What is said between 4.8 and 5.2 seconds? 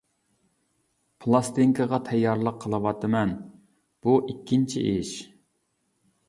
ئىش.